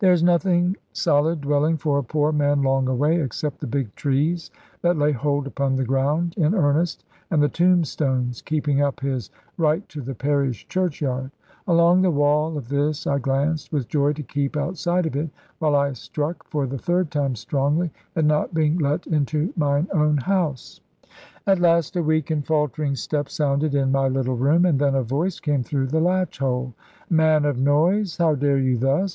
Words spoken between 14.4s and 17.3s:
outside of it; while I struck, for the third